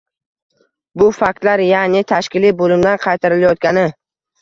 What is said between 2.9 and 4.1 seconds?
qaytarilayotgani